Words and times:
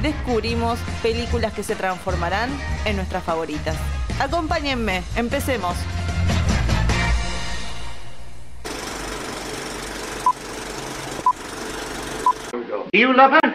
descubrimos 0.00 0.78
películas 1.02 1.52
que 1.52 1.62
se 1.62 1.74
transformarán 1.74 2.50
en 2.84 2.96
nuestras 2.96 3.22
favoritas. 3.22 3.76
Acompáñenme, 4.20 5.02
empecemos. 5.16 5.76
Do 12.92 12.98
you 12.98 13.12
love 13.14 13.32
her? 13.32 13.54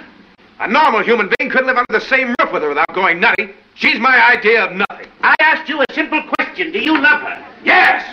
A 0.59 0.67
normal 0.67 1.03
human 1.03 1.29
being 1.37 1.51
couldn't 1.51 1.67
live 1.67 1.77
under 1.77 1.99
the 1.99 2.05
same 2.05 2.33
roof 2.39 2.51
with 2.51 2.63
her 2.63 2.69
without 2.69 2.91
going 2.95 3.19
nutty. 3.19 3.49
She's 3.75 3.99
my 3.99 4.17
idea 4.35 4.65
of 4.65 4.71
nothing. 4.71 5.07
I 5.21 5.35
asked 5.39 5.69
you 5.69 5.79
a 5.81 5.85
simple 5.93 6.23
question. 6.39 6.71
Do 6.71 6.79
you 6.79 6.99
love 6.99 7.21
her? 7.21 7.45
Yes! 7.63 8.03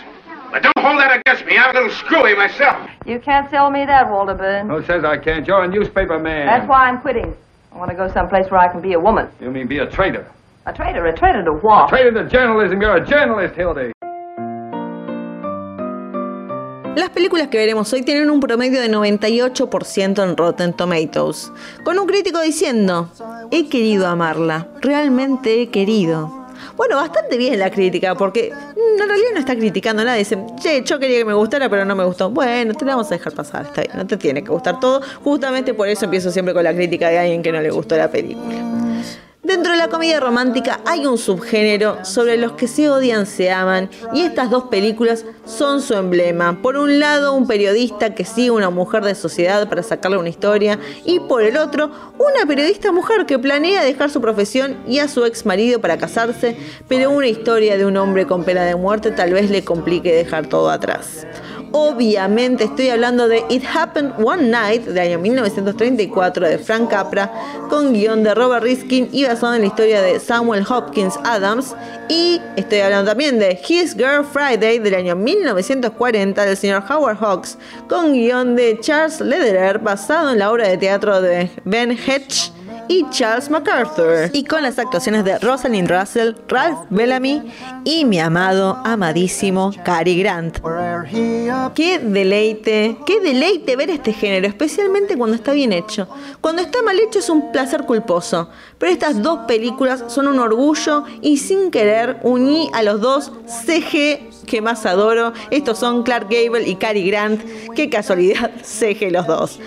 But 0.53 0.63
don't 0.63 0.79
hold 0.79 1.01
that 1.01 1.21
against 1.21 1.47
me. 1.47 1.57
I'm 1.57 1.75
a 1.75 1.81
little 1.81 1.97
screwy 1.97 2.37
myself. 2.37 2.89
You 3.07 3.19
can't 3.19 3.49
tell 3.51 3.71
me 3.71 3.87
that, 3.87 4.11
Walter 4.11 4.35
Byrne. 4.35 4.69
Who 4.69 4.85
says 4.85 5.05
I 5.05 5.17
can't? 5.17 5.47
You're 5.47 5.65
a 5.65 5.69
newspaper 5.69 6.19
man. 6.19 6.47
That's 6.47 6.69
why 6.69 6.89
I'm 6.89 7.01
quitting. 7.01 7.35
I 7.75 7.79
want 7.79 7.91
to 7.91 7.97
go 7.97 8.09
someplace 8.13 8.49
where 8.53 8.61
I 8.61 8.69
can 8.69 8.81
be 8.81 8.93
a 8.93 9.01
woman. 9.01 9.27
You 9.41 9.51
mean 9.51 9.67
be 9.67 9.79
a 9.79 9.87
traitor? 9.87 10.25
A 10.67 10.73
traitor? 10.73 11.07
A 11.07 11.13
traitor 11.13 11.45
to 11.45 11.55
what? 11.55 11.89
Traitor 11.89 12.13
to 12.13 12.29
journalism. 12.29 12.81
You're 12.81 12.99
a 12.99 13.05
journalist, 13.05 13.57
Hildy. 13.57 13.93
Las 16.95 17.11
películas 17.11 17.49
que 17.49 17.59
veremos 17.59 17.93
hoy 17.93 18.03
tienen 18.03 18.31
un 18.31 18.39
promedio 18.39 18.81
de 18.81 18.89
98% 18.89 20.23
en 20.23 20.37
Rotten 20.37 20.73
Tomatoes, 20.73 21.51
con 21.83 21.99
un 21.99 22.07
crítico 22.07 22.41
diciendo, 22.41 23.09
he 23.51 23.69
querido 23.69 24.07
amarla, 24.07 24.69
realmente 24.81 25.61
he 25.61 25.71
querido. 25.71 26.44
Bueno, 26.77 26.97
bastante 26.97 27.37
bien 27.37 27.59
la 27.59 27.71
crítica, 27.71 28.15
porque 28.15 28.53
mm, 28.53 29.03
en 29.03 29.09
realidad 29.09 29.29
no 29.35 29.41
está 29.41 29.57
criticando 29.57 30.05
nada. 30.05 30.17
Dicen, 30.17 30.47
che, 30.61 30.83
yo 30.85 30.99
quería 30.99 31.19
que 31.19 31.25
me 31.25 31.35
gustara, 31.35 31.69
pero 31.69 31.85
no 31.85 31.95
me 31.95 32.05
gustó. 32.05 32.31
Bueno, 32.31 32.75
te 32.75 32.85
la 32.85 32.93
vamos 32.93 33.11
a 33.11 33.17
dejar 33.17 33.33
pasar, 33.33 33.67
está 33.67 33.83
bien, 33.83 33.97
no 33.97 34.07
te 34.07 34.17
tiene 34.17 34.43
que 34.43 34.51
gustar 34.51 34.81
todo. 34.81 35.01
Justamente 35.23 35.75
por 35.75 35.89
eso 35.89 36.05
empiezo 36.05 36.31
siempre 36.31 36.55
con 36.55 36.65
la 36.65 36.75
crítica 36.75 37.09
de 37.09 37.19
alguien 37.19 37.43
que 37.43 37.53
no 37.53 37.61
le 37.61 37.71
gustó 37.71 37.97
la 37.97 38.11
película. 38.11 38.84
Dentro 39.45 39.73
de 39.73 39.79
la 39.79 39.89
comedia 39.89 40.21
romántica 40.21 40.81
hay 40.87 41.05
un 41.05 41.19
subgénero 41.19 42.03
sobre 42.03 42.39
los 42.39 42.53
que 42.53 42.67
se 42.67 42.89
odian, 42.89 43.27
se 43.27 43.51
aman, 43.51 43.91
y 44.15 44.23
estas 44.23 44.49
dos 44.49 44.65
películas 44.65 45.27
son 45.45 45.83
su 45.83 45.93
emblema. 45.93 46.63
Por 46.63 46.79
un 46.79 46.99
lado, 46.99 47.35
un 47.35 47.47
periodista 47.47 48.15
que 48.15 48.25
sigue 48.25 48.49
a 48.49 48.53
una 48.55 48.71
mujer 48.71 49.05
de 49.05 49.15
sociedad 49.15 49.69
para 49.69 49.83
sacarle 49.83 50.17
una 50.17 50.31
historia, 50.31 50.79
y 51.05 51.21
por 51.21 51.43
el 51.43 51.59
otro, 51.59 51.91
una 52.19 52.47
periodista 52.49 52.91
mujer 52.91 53.27
que 53.27 53.39
planea 53.39 53.85
dejar 53.85 54.09
su 54.09 54.23
profesión 54.23 54.79
y 54.89 55.01
a 55.01 55.09
su 55.09 55.27
ex 55.27 55.45
marido 55.45 55.79
para 55.79 55.99
casarse, 55.99 56.57
pero 56.89 57.11
una 57.11 57.27
historia 57.27 57.77
de 57.77 57.85
un 57.85 57.99
hombre 57.99 58.27
con 58.27 58.45
pena 58.45 58.65
de 58.65 58.77
muerte 58.77 59.11
tal 59.11 59.35
vez 59.35 59.51
le 59.51 59.63
complique 59.63 60.11
dejar 60.15 60.47
todo 60.47 60.71
atrás. 60.71 61.27
Obviamente 61.77 62.63
estoy 62.63 62.91
hablando 62.91 63.27
de 63.27 63.45
It 63.49 63.65
Happened 63.75 64.13
One 64.25 64.45
Night 64.45 64.85
de 64.85 65.01
año 65.01 65.19
1934 65.19 66.49
de 66.49 66.59
Frank 66.59 66.89
Capra 66.89 67.33
con 67.69 67.93
guion 67.93 68.23
de 68.23 68.33
Robert 68.33 68.63
Riskin 68.63 69.09
y 69.11 69.25
basado 69.25 69.55
en 69.55 69.63
la 69.63 69.67
historia 69.67 70.01
de 70.01 70.21
Samuel 70.21 70.65
Hopkins 70.69 71.19
Adams. 71.25 71.75
Y 72.09 72.41
estoy 72.55 72.79
hablando 72.79 73.11
también 73.11 73.41
de 73.41 73.61
His 73.69 73.97
Girl 73.97 74.25
Friday 74.25 74.79
del 74.79 74.95
año 74.95 75.17
1940 75.17 76.45
del 76.45 76.57
señor 76.57 76.85
Howard 76.89 77.19
Hawks 77.19 77.59
con 77.89 78.13
guion 78.13 78.55
de 78.55 78.79
Charles 78.81 79.21
Lederer 79.21 79.81
basado 79.81 80.31
en 80.31 80.39
la 80.39 80.53
obra 80.53 80.69
de 80.69 80.79
teatro 80.79 81.21
de 81.21 81.51
Ben 81.65 81.91
Hedge 81.91 82.54
y 82.89 83.07
Charles 83.11 83.51
MacArthur, 83.51 84.31
y 84.33 84.45
con 84.45 84.63
las 84.63 84.79
actuaciones 84.79 85.25
de 85.25 85.39
Rosalind 85.39 85.91
Russell, 85.91 86.35
Ralph 86.49 86.79
Bellamy 86.91 87.43
y 87.85 88.05
mi 88.05 88.19
amado, 88.19 88.79
amadísimo 88.85 89.73
Cary 89.85 90.19
Grant. 90.19 90.59
Qué 91.75 91.99
deleite, 91.99 92.97
qué 93.07 93.21
deleite 93.21 93.77
ver 93.77 93.91
este 93.91 94.13
género, 94.13 94.47
especialmente 94.47 95.17
cuando 95.17 95.37
está 95.37 95.53
bien 95.53 95.73
hecho. 95.73 96.09
Cuando 96.41 96.63
está 96.63 96.83
mal 96.83 96.99
hecho 96.99 97.19
es 97.19 97.29
un 97.29 97.53
placer 97.53 97.85
culposo, 97.85 98.49
pero 98.79 98.93
estas 98.93 99.23
dos 99.23 99.41
películas 99.47 100.05
son 100.09 100.29
un 100.29 100.39
orgullo 100.39 101.05
y 101.21 101.39
sin 101.39 101.71
querer 101.71 102.19
uní 102.23 102.71
a 102.73 102.83
los 102.83 103.01
dos 103.01 103.33
CG 103.47 104.31
que 104.45 104.61
más 104.61 104.87
adoro. 104.87 105.33
Estos 105.51 105.79
son 105.79 106.03
Clark 106.03 106.29
Gable 106.31 106.69
y 106.69 106.77
Cary 106.77 107.09
Grant. 107.09 107.43
Qué 107.75 107.89
casualidad, 107.91 108.51
CG 108.63 109.11
los 109.11 109.27
dos. 109.27 109.59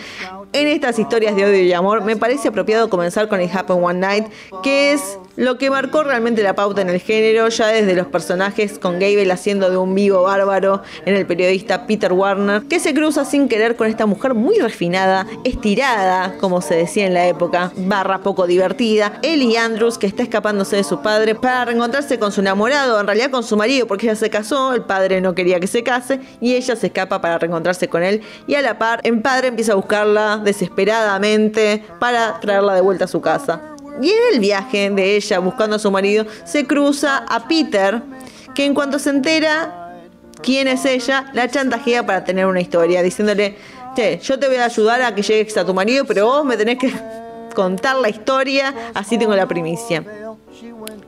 En 0.53 0.67
estas 0.67 0.97
historias 0.97 1.35
de 1.35 1.45
odio 1.45 1.63
y 1.63 1.73
amor 1.73 2.03
me 2.03 2.15
parece 2.15 2.47
apropiado 2.47 2.89
comenzar 2.89 3.27
con 3.27 3.41
It 3.41 3.53
Happened 3.53 3.83
One 3.83 3.99
Night, 3.99 4.27
que 4.63 4.93
es 4.93 5.19
lo 5.37 5.57
que 5.59 5.69
marcó 5.69 6.03
realmente 6.03 6.43
la 6.43 6.55
pauta 6.55 6.81
en 6.81 6.89
el 6.89 6.99
género, 6.99 7.47
ya 7.47 7.67
desde 7.67 7.95
los 7.95 8.07
personajes 8.07 8.79
con 8.79 8.93
Gable 8.93 9.31
haciendo 9.31 9.69
de 9.69 9.77
un 9.77 9.93
vivo 9.93 10.23
bárbaro 10.23 10.81
en 11.05 11.15
el 11.15 11.25
periodista 11.27 11.85
Peter 11.85 12.11
Warner, 12.11 12.63
que 12.63 12.79
se 12.79 12.93
cruza 12.93 13.23
sin 13.23 13.47
querer 13.47 13.75
con 13.75 13.87
esta 13.87 14.07
mujer 14.07 14.33
muy 14.33 14.57
refinada, 14.57 15.27
estirada, 15.43 16.35
como 16.39 16.61
se 16.61 16.75
decía 16.75 17.05
en 17.05 17.13
la 17.13 17.27
época, 17.27 17.71
barra 17.77 18.19
poco 18.19 18.47
divertida, 18.47 19.19
Ellie 19.21 19.57
Andrews, 19.57 19.99
que 19.99 20.07
está 20.07 20.23
escapándose 20.23 20.75
de 20.75 20.83
su 20.83 21.01
padre 21.01 21.35
para 21.35 21.65
reencontrarse 21.65 22.17
con 22.17 22.31
su 22.31 22.41
enamorado, 22.41 22.99
en 22.99 23.05
realidad 23.05 23.29
con 23.29 23.43
su 23.43 23.55
marido, 23.55 23.85
porque 23.85 24.07
ella 24.07 24.15
se 24.15 24.31
casó, 24.31 24.73
el 24.73 24.81
padre 24.81 25.21
no 25.21 25.35
quería 25.35 25.59
que 25.59 25.67
se 25.67 25.83
case, 25.83 26.19
y 26.41 26.55
ella 26.55 26.75
se 26.75 26.87
escapa 26.87 27.21
para 27.21 27.37
reencontrarse 27.37 27.87
con 27.87 28.01
él, 28.01 28.23
y 28.47 28.55
a 28.55 28.63
la 28.63 28.79
par, 28.79 29.01
el 29.03 29.21
padre 29.21 29.49
empieza 29.49 29.73
a 29.73 29.75
buscarla 29.75 30.41
desesperadamente 30.43 31.83
para 31.99 32.39
traerla 32.39 32.73
de 32.73 32.81
vuelta 32.81 33.05
a 33.05 33.07
su 33.07 33.21
casa. 33.21 33.76
Y 34.01 34.09
en 34.09 34.17
el 34.33 34.39
viaje 34.39 34.89
de 34.89 35.15
ella 35.15 35.39
buscando 35.39 35.75
a 35.75 35.79
su 35.79 35.91
marido, 35.91 36.25
se 36.43 36.65
cruza 36.65 37.25
a 37.27 37.47
Peter, 37.47 38.01
que 38.53 38.65
en 38.65 38.73
cuanto 38.73 38.99
se 38.99 39.09
entera 39.09 39.93
quién 40.41 40.67
es 40.67 40.85
ella, 40.85 41.29
la 41.33 41.49
chantajea 41.49 42.05
para 42.05 42.23
tener 42.23 42.45
una 42.45 42.61
historia, 42.61 43.01
diciéndole, 43.01 43.57
che, 43.95 44.19
yo 44.19 44.39
te 44.39 44.47
voy 44.47 44.57
a 44.57 44.65
ayudar 44.65 45.01
a 45.01 45.15
que 45.15 45.21
llegues 45.21 45.57
a 45.57 45.65
tu 45.65 45.73
marido, 45.73 46.05
pero 46.05 46.25
vos 46.25 46.45
me 46.45 46.57
tenés 46.57 46.77
que 46.77 46.91
contar 47.55 47.97
la 47.97 48.09
historia, 48.09 48.73
así 48.93 49.17
tengo 49.17 49.35
la 49.35 49.47
primicia. 49.47 50.03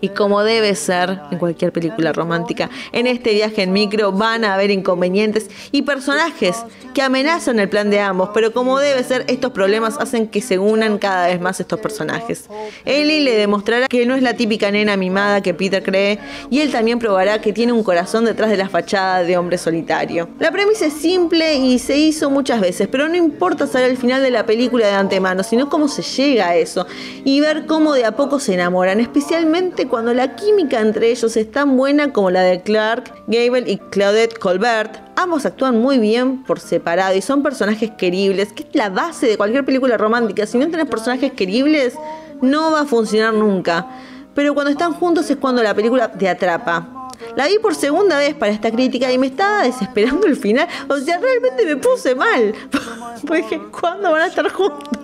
Y 0.02 0.10
como 0.10 0.44
debe 0.44 0.76
ser 0.76 1.20
en 1.32 1.38
cualquier 1.38 1.74
película 1.74 2.14
romántica, 2.14 2.70
en 2.94 3.08
este 3.08 3.34
viaje 3.34 3.64
en 3.64 3.74
micro 3.74 4.12
van 4.12 4.46
a 4.46 4.54
haber 4.54 4.72
inconvenientes 4.72 5.50
y 5.72 5.82
personajes 5.82 6.64
que 6.94 7.02
amenazan 7.02 7.60
el 7.60 7.70
plan 7.70 7.90
de 7.90 8.00
ambos, 8.00 8.30
pero 8.34 8.54
como 8.54 8.80
debe 8.80 9.04
ser, 9.04 9.26
estos 9.28 9.52
problemas 9.52 9.98
hacen 10.00 10.28
que 10.28 10.42
se 10.42 10.58
unan 10.58 10.98
cada 10.98 11.28
vez 11.28 11.42
más 11.42 11.60
estos 11.60 11.80
personajes. 11.80 12.50
Ellie 12.86 13.22
le 13.22 13.36
demostrará 13.36 13.88
que 13.88 14.06
no 14.06 14.16
es 14.16 14.24
la 14.24 14.36
típica 14.36 14.72
nena 14.72 14.96
mimada 14.96 15.42
que 15.42 15.54
Peter 15.54 15.84
cree 15.84 16.20
y 16.50 16.62
él 16.62 16.72
también 16.72 17.00
probará 17.00 17.42
que 17.42 17.54
tiene 17.54 17.74
un 17.74 17.84
corazón 17.84 18.26
detrás 18.26 18.50
de 18.50 18.58
la 18.58 18.70
fachada 18.70 19.24
de 19.24 19.38
hombre 19.38 19.58
solitario. 19.58 20.30
La 20.40 20.52
premisa 20.52 20.86
es 20.86 20.94
simple 20.94 21.56
y 21.56 21.80
se 21.80 21.98
hizo 21.98 22.30
muchas 22.30 22.62
veces, 22.62 22.88
pero 22.88 23.08
no 23.08 23.16
importa 23.16 23.68
saber 23.68 23.92
el 23.92 23.98
final 23.98 24.24
de 24.24 24.32
la 24.32 24.46
película 24.46 24.88
de 24.88 24.94
antemano, 24.94 25.44
sino 25.44 25.70
cómo 25.70 25.88
se 25.88 26.02
llega 26.02 26.50
a 26.50 26.56
eso 26.56 26.88
y 27.24 27.42
ver 27.42 27.66
cómo 27.66 27.94
de 27.94 28.06
a 28.06 28.16
poco 28.16 28.40
se 28.40 28.54
enamoran, 28.54 29.00
especialmente 29.00 29.69
cuando 29.90 30.14
la 30.14 30.36
química 30.36 30.80
entre 30.80 31.12
ellos 31.12 31.36
es 31.38 31.52
tan 31.52 31.78
buena 31.78 32.12
como 32.12 32.32
la 32.32 32.42
de 32.42 32.62
Clark 32.62 33.14
Gable 33.28 33.70
y 33.70 33.78
Claudette 33.78 34.38
Colbert. 34.38 34.98
Ambos 35.16 35.46
actúan 35.46 35.78
muy 35.78 35.98
bien 35.98 36.44
por 36.44 36.60
separado 36.60 37.16
y 37.16 37.22
son 37.22 37.44
personajes 37.44 37.92
queribles, 37.92 38.54
que 38.54 38.64
es 38.64 38.70
la 38.74 38.90
base 38.90 39.28
de 39.28 39.38
cualquier 39.38 39.66
película 39.66 39.98
romántica. 39.98 40.46
Si 40.46 40.58
no 40.58 40.70
tenés 40.70 40.88
personajes 40.88 41.32
queribles, 41.34 41.96
no 42.42 42.72
va 42.72 42.82
a 42.82 42.86
funcionar 42.86 43.34
nunca. 43.34 43.88
Pero 44.34 44.54
cuando 44.54 44.72
están 44.72 44.94
juntos 44.94 45.30
es 45.30 45.38
cuando 45.38 45.62
la 45.64 45.74
película 45.74 46.12
te 46.12 46.30
atrapa. 46.30 47.10
La 47.36 47.48
vi 47.48 47.60
por 47.60 47.76
segunda 47.76 48.18
vez 48.18 48.34
para 48.36 48.52
esta 48.52 48.72
crítica 48.72 49.12
y 49.12 49.18
me 49.18 49.28
estaba 49.28 49.64
desesperando 49.64 50.28
el 50.28 50.36
final. 50.36 50.68
O 50.88 50.98
sea, 50.98 51.20
realmente 51.20 51.66
me 51.66 51.76
puse 51.78 52.16
mal. 52.16 52.54
Porque 53.28 53.60
¿cuándo 53.72 54.12
van 54.12 54.22
a 54.22 54.28
estar 54.28 54.50
juntos? 54.50 54.99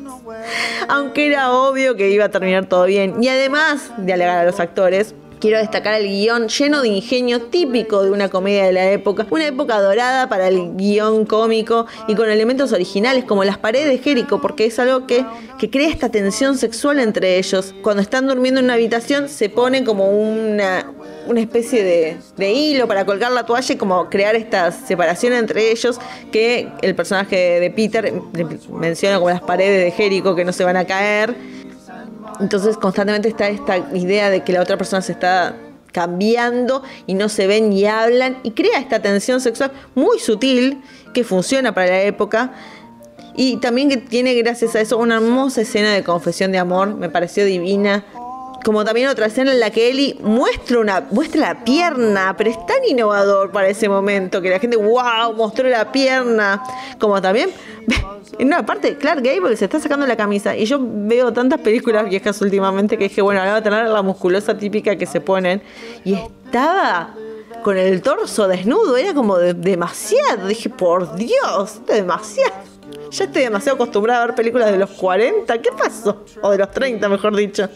Aunque 0.88 1.28
era 1.28 1.52
obvio 1.52 1.96
que 1.96 2.10
iba 2.10 2.26
a 2.26 2.30
terminar 2.30 2.68
todo 2.68 2.86
bien. 2.86 3.22
Y 3.22 3.28
además 3.28 3.92
de 3.98 4.14
alegar 4.14 4.40
a 4.40 4.46
los 4.46 4.60
actores, 4.60 5.16
quiero 5.40 5.60
destacar 5.60 5.94
el 6.02 6.08
guion 6.08 6.48
lleno 6.48 6.82
de 6.82 6.88
ingenio 6.88 7.42
típico 7.44 8.04
de 8.04 8.12
una 8.12 8.30
comedia 8.30 8.66
de 8.66 8.74
la 8.74 8.90
época, 8.92 9.28
una 9.30 9.46
época 9.46 9.80
dorada 9.80 10.28
para 10.28 10.48
el 10.48 10.76
guion 10.76 11.26
cómico 11.26 11.86
y 12.08 12.16
con 12.16 12.30
elementos 12.30 12.72
originales 12.72 13.26
como 13.26 13.44
las 13.44 13.58
paredes 13.58 13.90
de 13.90 13.98
Jericho, 14.00 14.42
porque 14.42 14.66
es 14.66 14.80
algo 14.80 15.06
que, 15.06 15.26
que 15.60 15.70
crea 15.70 15.90
esta 15.90 16.10
tensión 16.10 16.58
sexual 16.58 17.00
entre 17.00 17.38
ellos. 17.38 17.76
Cuando 17.82 18.02
están 18.02 18.28
durmiendo 18.28 18.60
en 18.60 18.66
una 18.66 18.74
habitación 18.74 19.30
se 19.30 19.50
pone 19.50 19.84
como 19.84 20.10
una, 20.10 20.92
una 21.26 21.42
especie 21.42 21.84
de, 21.84 22.18
de 22.38 22.52
hilo 22.52 22.88
para 22.88 23.06
colgar 23.06 23.32
la 23.32 23.46
toalla 23.46 23.74
y 23.74 23.78
como 23.78 24.10
crear 24.10 24.36
esta 24.36 24.72
separación 24.72 25.34
entre 25.34 25.72
ellos 25.72 26.00
que 26.32 26.70
el 26.82 26.96
personaje 26.96 27.60
de 27.60 27.72
Peter 27.72 28.14
menciona 28.72 29.18
como 29.18 29.30
las 29.30 29.42
paredes 29.42 29.84
de 29.84 29.92
Jericho 29.92 30.36
que 30.36 30.46
no 30.46 30.54
se 30.54 30.64
van 30.64 30.78
a 30.78 30.86
caer. 30.86 31.36
Entonces 32.40 32.78
constantemente 32.78 33.30
está 33.30 33.48
esta 33.50 33.78
idea 33.94 34.30
de 34.30 34.44
que 34.44 34.54
la 34.54 34.62
otra 34.62 34.78
persona 34.78 35.02
se 35.02 35.14
está 35.14 35.56
cambiando 35.92 36.84
y 37.08 37.14
no 37.14 37.30
se 37.30 37.48
ven 37.48 37.72
y 37.72 37.86
hablan 37.86 38.38
y 38.44 38.52
crea 38.52 38.80
esta 38.80 39.02
tensión 39.02 39.40
sexual 39.40 39.72
muy 39.96 40.20
sutil 40.20 40.82
que 41.14 41.24
funciona 41.24 41.74
para 41.74 41.88
la 41.88 42.02
época 42.02 42.52
y 43.38 43.58
también 43.58 43.90
que 43.90 43.98
tiene 43.98 44.34
gracias 44.36 44.76
a 44.76 44.82
eso 44.82 44.98
una 44.98 45.16
hermosa 45.16 45.62
escena 45.62 45.94
de 45.94 46.04
confesión 46.04 46.52
de 46.52 46.58
amor, 46.58 46.96
me 46.96 47.10
pareció 47.10 47.46
divina. 47.46 48.06
Como 48.66 48.84
también 48.84 49.08
otra 49.10 49.28
escena 49.28 49.52
en 49.52 49.60
la 49.60 49.70
que 49.70 49.92
Ellie 49.92 50.18
muestra, 50.22 50.80
una, 50.80 51.02
muestra 51.12 51.40
la 51.54 51.64
pierna, 51.64 52.34
pero 52.36 52.50
es 52.50 52.58
tan 52.66 52.78
innovador 52.90 53.52
para 53.52 53.68
ese 53.70 53.88
momento 53.88 54.42
que 54.42 54.50
la 54.50 54.58
gente, 54.58 54.76
wow, 54.76 55.36
mostró 55.38 55.70
la 55.70 55.92
pierna. 55.92 56.64
Como 57.00 57.22
también, 57.22 57.52
en 58.40 58.48
una 58.48 58.66
parte, 58.66 58.98
Clark 58.98 59.22
Gable 59.24 59.56
se 59.56 59.66
está 59.66 59.80
sacando 59.80 60.08
la 60.08 60.18
camisa. 60.18 60.58
Y 60.58 60.66
yo 60.66 60.80
veo 60.82 61.32
tantas 61.32 61.60
películas 61.62 62.10
viejas 62.10 62.42
últimamente 62.42 62.98
que 62.98 63.04
dije, 63.04 63.22
bueno, 63.22 63.40
ahora 63.40 63.52
va 63.52 63.58
a 63.60 63.62
tener 63.64 63.88
la 63.88 64.02
musculosa 64.02 64.58
típica 64.58 64.96
que 64.96 65.06
se 65.06 65.22
ponen. 65.22 65.62
Y 66.04 66.16
estaba 66.16 67.14
con 67.64 67.78
el 67.78 68.02
torso 68.02 68.48
desnudo, 68.48 68.98
era 68.98 69.14
como 69.14 69.38
de- 69.38 69.54
demasiado. 69.54 70.48
Dije, 70.48 70.70
por 70.72 71.14
Dios, 71.16 71.86
demasiado. 71.86 72.52
Ya 73.12 73.26
estoy 73.26 73.44
demasiado 73.44 73.76
acostumbrada 73.76 74.24
a 74.24 74.26
ver 74.26 74.36
películas 74.36 74.72
de 74.72 74.78
los 74.78 74.90
40. 74.90 75.56
¿Qué 75.62 75.70
pasó? 75.78 76.26
O 76.42 76.50
de 76.50 76.58
los 76.58 76.72
30, 76.72 77.08
mejor 77.10 77.36
dicho. 77.36 77.70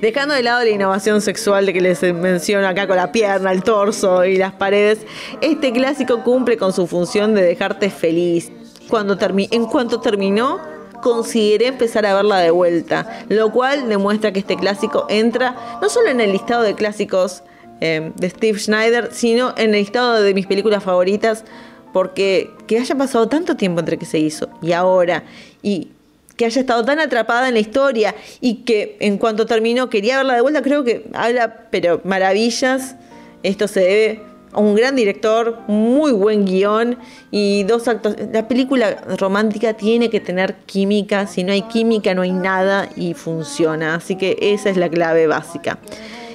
Dejando 0.00 0.34
de 0.34 0.42
lado 0.42 0.64
la 0.64 0.70
innovación 0.70 1.20
sexual 1.20 1.66
de 1.66 1.72
que 1.72 1.80
les 1.80 2.02
menciono 2.02 2.66
acá 2.66 2.86
con 2.86 2.96
la 2.96 3.12
pierna, 3.12 3.52
el 3.52 3.62
torso 3.62 4.24
y 4.24 4.36
las 4.36 4.52
paredes, 4.52 5.00
este 5.40 5.72
clásico 5.72 6.22
cumple 6.22 6.56
con 6.56 6.72
su 6.72 6.86
función 6.86 7.34
de 7.34 7.42
dejarte 7.42 7.90
feliz. 7.90 8.50
Cuando 8.88 9.16
en 9.20 9.66
cuanto 9.66 10.00
terminó, 10.00 10.60
consideré 11.02 11.66
empezar 11.66 12.06
a 12.06 12.14
verla 12.14 12.38
de 12.38 12.50
vuelta, 12.50 13.24
lo 13.28 13.52
cual 13.52 13.88
demuestra 13.88 14.32
que 14.32 14.40
este 14.40 14.56
clásico 14.56 15.06
entra 15.08 15.78
no 15.80 15.88
solo 15.88 16.08
en 16.08 16.20
el 16.20 16.32
listado 16.32 16.62
de 16.62 16.74
clásicos 16.74 17.42
eh, 17.80 18.12
de 18.16 18.30
Steve 18.30 18.58
Schneider, 18.58 19.10
sino 19.12 19.54
en 19.56 19.74
el 19.74 19.80
listado 19.80 20.20
de 20.20 20.34
mis 20.34 20.46
películas 20.46 20.82
favoritas, 20.82 21.44
porque 21.92 22.50
que 22.66 22.78
haya 22.78 22.94
pasado 22.94 23.28
tanto 23.28 23.56
tiempo 23.56 23.80
entre 23.80 23.98
que 23.98 24.06
se 24.06 24.18
hizo 24.18 24.48
y 24.60 24.72
ahora, 24.72 25.24
y 25.62 25.92
que 26.36 26.44
haya 26.44 26.60
estado 26.60 26.84
tan 26.84 26.98
atrapada 26.98 27.48
en 27.48 27.54
la 27.54 27.60
historia 27.60 28.14
y 28.40 28.56
que 28.64 28.96
en 29.00 29.18
cuanto 29.18 29.46
terminó 29.46 29.88
quería 29.88 30.16
verla 30.16 30.34
de 30.34 30.40
vuelta, 30.40 30.62
creo 30.62 30.84
que 30.84 31.06
habla, 31.12 31.68
pero 31.70 32.00
maravillas. 32.04 32.96
Esto 33.42 33.68
se 33.68 33.80
debe 33.80 34.22
a 34.52 34.60
un 34.60 34.74
gran 34.74 34.96
director, 34.96 35.58
muy 35.66 36.12
buen 36.12 36.44
guion 36.44 36.96
y 37.30 37.64
dos 37.64 37.88
actos. 37.88 38.16
La 38.32 38.48
película 38.48 39.02
romántica 39.18 39.74
tiene 39.74 40.10
que 40.10 40.20
tener 40.20 40.54
química, 40.66 41.26
si 41.26 41.44
no 41.44 41.52
hay 41.52 41.62
química 41.62 42.14
no 42.14 42.22
hay 42.22 42.32
nada 42.32 42.88
y 42.96 43.14
funciona. 43.14 43.96
Así 43.96 44.16
que 44.16 44.38
esa 44.40 44.70
es 44.70 44.76
la 44.76 44.88
clave 44.88 45.26
básica. 45.26 45.78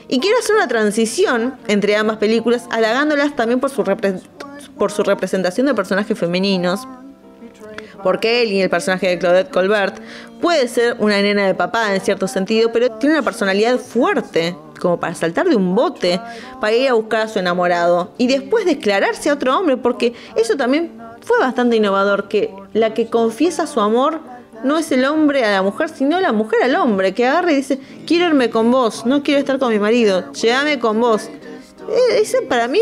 Y 0.08 0.20
quiero 0.20 0.40
hacer 0.40 0.56
una 0.56 0.68
transición 0.68 1.56
entre 1.68 1.96
ambas 1.96 2.18
películas, 2.18 2.68
halagándolas 2.72 3.36
también 3.36 3.60
por 3.60 3.70
su, 3.70 3.84
por 4.78 4.92
su 4.92 5.04
representación 5.04 5.68
de 5.68 5.74
personajes 5.74 6.18
femeninos, 6.18 6.88
porque 8.04 8.42
él 8.42 8.52
y 8.52 8.62
el 8.62 8.70
personaje 8.70 9.08
de 9.08 9.20
Claudette 9.20 9.52
Colbert 9.52 10.02
puede 10.42 10.68
ser 10.68 10.96
una 11.00 11.22
nena 11.22 11.46
de 11.46 11.54
papá 11.54 11.94
en 11.94 12.02
cierto 12.02 12.28
sentido, 12.28 12.72
pero 12.72 12.90
tiene 12.92 13.16
una 13.16 13.24
personalidad 13.24 13.78
fuerte, 13.78 14.56
como 14.80 15.00
para 15.00 15.14
saltar 15.14 15.48
de 15.48 15.56
un 15.56 15.76
bote, 15.76 16.20
para 16.62 16.76
ir 16.76 16.90
a 16.90 16.94
buscar 16.94 17.22
a 17.22 17.28
su 17.28 17.40
enamorado 17.40 18.12
y 18.18 18.28
después 18.28 18.66
declararse 18.66 19.30
a 19.30 19.34
otro 19.34 19.58
hombre, 19.58 19.78
porque 19.78 20.14
eso 20.36 20.56
también 20.56 20.92
fue 21.22 21.40
bastante 21.40 21.76
innovador, 21.76 22.28
que 22.28 22.54
la 22.74 22.94
que 22.94 23.08
confiesa 23.08 23.68
su 23.68 23.82
amor 23.82 24.22
no 24.64 24.78
es 24.78 24.92
el 24.92 25.06
hombre 25.06 25.46
a 25.46 25.52
la 25.52 25.62
mujer, 25.62 25.90
sino 25.90 26.20
la 26.20 26.32
mujer 26.32 26.64
al 26.64 26.76
hombre, 26.76 27.14
que 27.14 27.26
agarra 27.28 27.52
y 27.52 27.56
dice, 27.56 27.80
quiero 28.06 28.26
irme 28.26 28.50
con 28.50 28.72
vos, 28.72 29.06
no 29.06 29.24
quiero 29.24 29.40
estar 29.40 29.60
con 29.60 29.72
mi 29.72 29.80
marido, 29.80 30.32
llévame 30.34 30.80
con 30.80 31.00
vos. 31.00 31.30
Eh, 31.90 32.22
Ese 32.22 32.42
para 32.42 32.68
mí 32.68 32.82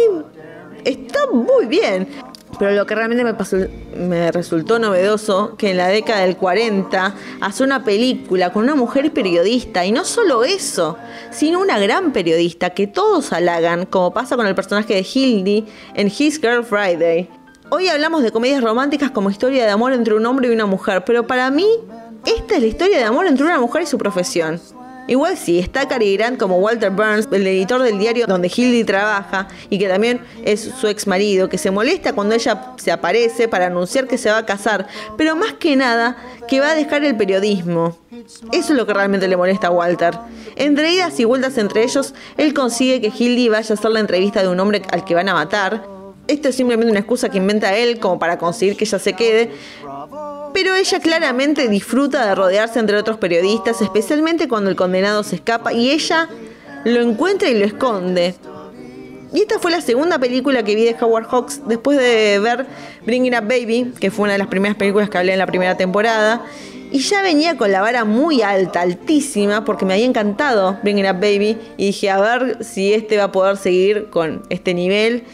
está 0.84 1.28
muy 1.32 1.66
bien. 1.66 2.08
Pero 2.60 2.72
lo 2.72 2.86
que 2.86 2.96
realmente 2.96 3.24
me, 3.24 3.34
pasó, 3.36 3.58
me 3.96 4.32
resultó 4.32 4.80
novedoso, 4.80 5.56
que 5.58 5.72
en 5.72 5.78
la 5.78 5.90
década 5.90 6.22
del 6.22 6.38
40 6.38 7.14
hace 7.40 7.64
una 7.64 7.84
película 7.84 8.52
con 8.52 8.64
una 8.64 8.76
mujer 8.76 9.12
periodista, 9.14 9.86
y 9.86 9.92
no 9.92 10.04
solo 10.06 10.44
eso, 10.44 10.98
sino 11.30 11.60
una 11.60 11.78
gran 11.78 12.14
periodista 12.14 12.72
que 12.72 12.88
todos 12.88 13.32
halagan, 13.32 13.86
como 13.86 14.12
pasa 14.12 14.36
con 14.36 14.48
el 14.48 14.56
personaje 14.56 14.96
de 14.96 15.02
Hildy 15.04 15.66
en 15.94 16.08
His 16.08 16.40
Girl 16.42 16.64
Friday. 16.64 17.30
Hoy 17.70 17.90
hablamos 17.90 18.24
de 18.24 18.32
comedias 18.32 18.64
románticas 18.64 19.12
como 19.12 19.30
historia 19.30 19.66
de 19.66 19.72
amor 19.72 19.94
entre 19.94 20.14
un 20.14 20.26
hombre 20.26 20.48
y 20.48 20.52
una 20.52 20.66
mujer, 20.66 21.04
pero 21.06 21.28
para 21.28 21.52
mí 21.52 21.68
esta 22.26 22.56
es 22.56 22.62
la 22.62 22.68
historia 22.68 22.98
de 22.98 23.04
amor 23.04 23.28
entre 23.28 23.46
una 23.46 23.60
mujer 23.60 23.84
y 23.84 23.86
su 23.86 23.98
profesión. 23.98 24.60
Igual 25.08 25.38
sí, 25.38 25.60
está 25.60 25.88
Cary 25.88 26.18
Grant 26.18 26.38
como 26.38 26.58
Walter 26.58 26.90
Burns, 26.92 27.28
el 27.32 27.48
editor 27.48 27.82
del 27.82 27.98
diario 27.98 28.28
donde 28.28 28.52
Hildy 28.54 28.84
trabaja 28.84 29.48
y 29.70 29.80
que 29.80 29.88
también 29.88 30.22
es 30.44 30.62
su 30.62 30.88
ex 30.88 31.08
marido, 31.08 31.48
que 31.48 31.58
se 31.58 31.72
molesta 31.72 32.14
cuando 32.14 32.36
ella 32.36 32.74
se 32.78 32.92
aparece 32.92 33.48
para 33.48 33.68
anunciar 33.68 34.08
que 34.08 34.18
se 34.18 34.30
va 34.30 34.40
a 34.40 34.46
casar, 34.46 34.88
pero 35.18 35.36
más 35.36 35.54
que 35.54 35.76
nada 35.76 36.18
que 36.48 36.60
va 36.60 36.72
a 36.72 36.76
dejar 36.76 37.06
el 37.06 37.16
periodismo. 37.16 37.98
Eso 38.52 38.74
es 38.74 38.78
lo 38.78 38.86
que 38.86 38.94
realmente 38.94 39.28
le 39.28 39.38
molesta 39.38 39.68
a 39.68 39.72
Walter. 39.72 40.18
Entre 40.56 40.92
idas 40.92 41.20
y 41.20 41.26
vueltas 41.26 41.58
entre 41.58 41.84
ellos, 41.84 42.14
él 42.38 42.54
consigue 42.54 43.02
que 43.02 43.12
Hildy 43.16 43.50
vaya 43.50 43.74
a 43.74 43.78
hacer 43.78 43.92
la 43.92 44.00
entrevista 44.00 44.42
de 44.42 44.50
un 44.50 44.60
hombre 44.60 44.82
al 44.92 45.06
que 45.06 45.16
van 45.16 45.30
a 45.30 45.34
matar. 45.34 45.97
Esto 46.28 46.50
es 46.50 46.56
simplemente 46.56 46.92
una 46.92 47.00
excusa 47.00 47.30
que 47.30 47.38
inventa 47.38 47.76
él 47.76 48.00
como 48.00 48.20
para 48.20 48.38
conseguir 48.38 48.76
que 48.76 48.86
ella 48.86 49.00
se 49.00 49.14
quede. 49.14 49.52
Pero 50.54 50.76
ella 50.76 51.00
claramente 51.00 51.68
disfruta 51.68 52.26
de 52.26 52.36
rodearse 52.36 52.80
entre 52.80 52.98
otros 52.98 53.18
periodistas, 53.18 53.82
especialmente 53.82 54.48
cuando 54.48 54.70
el 54.70 54.76
condenado 54.76 55.24
se 55.24 55.36
escapa 55.36 55.74
y 55.74 55.92
ella 55.92 56.30
lo 56.84 57.02
encuentra 57.02 57.50
y 57.50 57.58
lo 57.58 57.66
esconde. 57.66 58.36
Y 59.34 59.42
esta 59.42 59.60
fue 59.60 59.72
la 59.72 59.82
segunda 59.82 60.20
película 60.20 60.64
que 60.64 60.76
vi 60.76 60.86
de 60.86 60.96
Howard 61.00 61.28
Hawks 61.28 61.62
después 61.68 61.98
de 61.98 62.40
ver 62.40 62.66
Bringing 63.06 63.36
Up 63.36 63.48
Baby, 63.48 63.94
que 64.00 64.10
fue 64.10 64.24
una 64.24 64.34
de 64.34 64.40
las 64.40 64.48
primeras 64.48 64.78
películas 64.78 65.10
que 65.10 65.18
hablé 65.18 65.34
en 65.34 65.40
la 65.40 65.48
primera 65.48 65.76
temporada. 65.76 66.46
Y 66.92 67.00
ya 67.00 67.22
venía 67.22 67.58
con 67.58 67.72
la 67.72 67.82
vara 67.82 68.06
muy 68.06 68.42
alta, 68.42 68.82
altísima, 68.82 69.66
porque 69.66 69.86
me 69.86 69.94
había 69.94 70.06
encantado 70.06 70.80
Bringing 70.82 71.08
Up 71.08 71.20
Baby. 71.20 71.58
Y 71.76 71.88
dije, 71.88 72.10
a 72.10 72.20
ver 72.22 72.64
si 72.64 72.94
este 72.94 73.18
va 73.18 73.26
a 73.26 73.32
poder 73.34 73.58
seguir 73.58 74.10
con 74.10 74.44
este 74.50 74.74
nivel. 74.74 75.26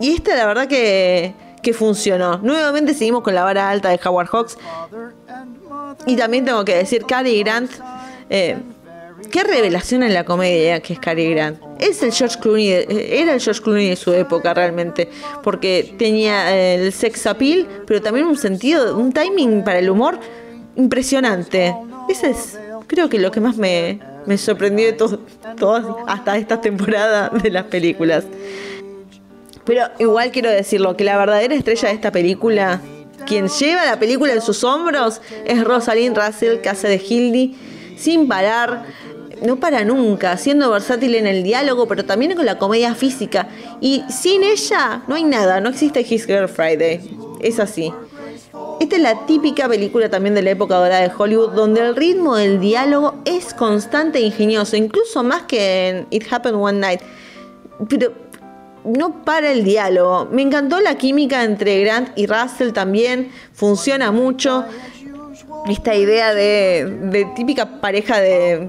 Y 0.00 0.12
esta 0.14 0.34
la 0.36 0.46
verdad 0.46 0.68
que, 0.68 1.32
que 1.62 1.72
funcionó. 1.72 2.38
Nuevamente 2.38 2.94
seguimos 2.94 3.22
con 3.22 3.34
la 3.34 3.44
vara 3.44 3.70
alta 3.70 3.88
de 3.88 4.00
Howard 4.04 4.28
Hawks. 4.28 4.58
Y 6.06 6.16
también 6.16 6.44
tengo 6.44 6.64
que 6.64 6.76
decir, 6.76 7.04
Cary 7.06 7.42
Grant, 7.42 7.70
eh, 8.30 8.56
qué 9.30 9.42
revelación 9.42 10.02
en 10.02 10.12
la 10.14 10.24
comedia 10.24 10.80
que 10.80 10.92
es 10.92 10.98
Cary 11.00 11.32
Grant. 11.32 11.58
Es 11.78 12.02
el 12.02 12.12
George 12.12 12.38
Clooney, 12.38 12.70
era 13.10 13.34
el 13.34 13.40
George 13.40 13.62
Clooney 13.62 13.88
de 13.90 13.96
su 13.96 14.12
época 14.12 14.54
realmente, 14.54 15.08
porque 15.42 15.94
tenía 15.98 16.54
eh, 16.54 16.74
el 16.86 16.92
sex 16.92 17.26
appeal, 17.26 17.66
pero 17.86 18.00
también 18.02 18.26
un 18.26 18.36
sentido, 18.36 18.96
un 18.96 19.12
timing 19.12 19.64
para 19.64 19.78
el 19.78 19.90
humor 19.90 20.18
impresionante. 20.76 21.74
Ese 22.08 22.30
es, 22.30 22.58
creo 22.86 23.08
que 23.08 23.18
lo 23.18 23.30
que 23.30 23.40
más 23.40 23.56
me, 23.56 23.98
me 24.26 24.38
sorprendió 24.38 24.86
de 24.86 24.92
to- 24.92 25.20
todas 25.58 25.84
hasta 26.06 26.36
esta 26.36 26.60
temporada 26.60 27.30
de 27.30 27.50
las 27.50 27.64
películas. 27.64 28.24
Pero 29.66 29.82
igual 29.98 30.30
quiero 30.30 30.50
decirlo, 30.50 30.96
que 30.96 31.04
la 31.04 31.18
verdadera 31.18 31.54
estrella 31.54 31.88
de 31.88 31.94
esta 31.94 32.12
película, 32.12 32.80
quien 33.26 33.48
lleva 33.48 33.84
la 33.84 33.98
película 33.98 34.32
en 34.32 34.40
sus 34.40 34.64
hombros, 34.64 35.20
es 35.44 35.62
Rosalind 35.64 36.16
Russell, 36.16 36.60
que 36.60 36.68
hace 36.68 36.88
de 36.88 36.96
Hildy, 36.96 37.56
sin 37.96 38.28
parar, 38.28 38.84
no 39.42 39.56
para 39.56 39.84
nunca, 39.84 40.36
siendo 40.36 40.70
versátil 40.70 41.16
en 41.16 41.26
el 41.26 41.42
diálogo, 41.42 41.86
pero 41.88 42.04
también 42.04 42.34
con 42.36 42.46
la 42.46 42.58
comedia 42.58 42.94
física. 42.94 43.48
Y 43.80 44.04
sin 44.08 44.44
ella 44.44 45.02
no 45.08 45.16
hay 45.16 45.24
nada, 45.24 45.60
no 45.60 45.70
existe 45.70 46.00
His 46.00 46.26
Girl 46.26 46.48
Friday. 46.48 47.00
Es 47.40 47.58
así. 47.58 47.92
Esta 48.78 48.96
es 48.96 49.02
la 49.02 49.26
típica 49.26 49.68
película 49.68 50.10
también 50.10 50.34
de 50.34 50.42
la 50.42 50.50
época 50.50 50.76
dorada 50.76 51.00
de 51.00 51.10
Hollywood, 51.16 51.52
donde 51.52 51.80
el 51.80 51.96
ritmo 51.96 52.36
del 52.36 52.60
diálogo 52.60 53.14
es 53.24 53.52
constante 53.54 54.18
e 54.18 54.22
ingenioso, 54.22 54.76
incluso 54.76 55.22
más 55.22 55.42
que 55.42 55.88
en 55.88 56.06
It 56.10 56.30
Happened 56.30 56.56
One 56.60 56.78
Night. 56.78 57.00
Pero 57.88 58.12
no 58.86 59.24
para 59.24 59.50
el 59.52 59.64
diálogo. 59.64 60.28
Me 60.30 60.42
encantó 60.42 60.80
la 60.80 60.96
química 60.96 61.44
entre 61.44 61.80
Grant 61.82 62.10
y 62.16 62.26
Russell 62.26 62.72
también, 62.72 63.30
funciona 63.52 64.12
mucho. 64.12 64.64
Esta 65.68 65.94
idea 65.96 66.32
de, 66.32 67.26
típica 67.34 67.80
pareja 67.80 68.20
de, 68.20 68.68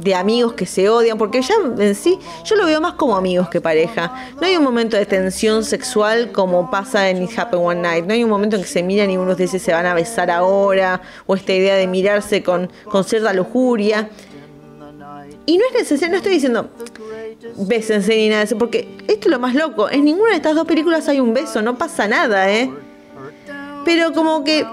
de 0.00 0.14
amigos 0.14 0.52
que 0.52 0.64
se 0.64 0.88
odian, 0.88 1.18
porque 1.18 1.42
ya 1.42 1.54
en 1.78 1.94
sí 1.96 2.18
yo 2.44 2.54
lo 2.54 2.66
veo 2.66 2.80
más 2.80 2.94
como 2.94 3.16
amigos 3.16 3.48
que 3.48 3.60
pareja. 3.60 4.30
No 4.40 4.46
hay 4.46 4.56
un 4.56 4.62
momento 4.62 4.96
de 4.96 5.06
tensión 5.06 5.64
sexual 5.64 6.30
como 6.30 6.70
pasa 6.70 7.10
en 7.10 7.22
It 7.22 7.36
Happened 7.36 7.66
One 7.66 7.80
Night. 7.80 8.04
No 8.04 8.14
hay 8.14 8.22
un 8.22 8.30
momento 8.30 8.54
en 8.54 8.62
que 8.62 8.68
se 8.68 8.84
miran 8.84 9.10
y 9.10 9.16
uno 9.16 9.34
dice 9.34 9.58
se 9.58 9.72
van 9.72 9.86
a 9.86 9.94
besar 9.94 10.30
ahora, 10.30 11.02
o 11.26 11.34
esta 11.34 11.52
idea 11.52 11.74
de 11.74 11.88
mirarse 11.88 12.44
con, 12.44 12.70
con 12.84 13.02
cierta 13.02 13.32
lujuria. 13.32 14.08
Y 15.46 15.58
no 15.58 15.64
es 15.66 15.74
necesario, 15.74 16.10
no 16.12 16.16
estoy 16.16 16.32
diciendo 16.32 16.70
bésense 17.56 18.16
ni 18.16 18.28
nada 18.28 18.46
porque 18.58 18.88
esto 19.08 19.28
es 19.28 19.32
lo 19.32 19.38
más 19.38 19.54
loco. 19.54 19.88
En 19.90 20.04
ninguna 20.04 20.30
de 20.30 20.36
estas 20.36 20.54
dos 20.54 20.66
películas 20.66 21.08
hay 21.08 21.20
un 21.20 21.34
beso, 21.34 21.62
no 21.62 21.76
pasa 21.78 22.08
nada, 22.08 22.50
¿eh? 22.52 22.70
Pero 23.84 24.12
como 24.12 24.42
que 24.44 24.66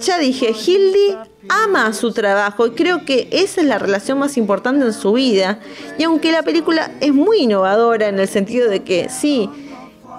ya 0.00 0.18
dije, 0.18 0.52
Hildy 0.52 1.16
ama 1.48 1.92
su 1.92 2.12
trabajo 2.12 2.66
y 2.66 2.70
creo 2.70 3.04
que 3.04 3.28
esa 3.32 3.60
es 3.60 3.66
la 3.66 3.78
relación 3.78 4.18
más 4.18 4.36
importante 4.36 4.84
en 4.84 4.92
su 4.92 5.12
vida. 5.12 5.58
Y 5.98 6.04
aunque 6.04 6.32
la 6.32 6.42
película 6.42 6.90
es 7.00 7.12
muy 7.12 7.40
innovadora 7.40 8.08
en 8.08 8.18
el 8.18 8.28
sentido 8.28 8.68
de 8.68 8.82
que 8.82 9.08
sí, 9.08 9.48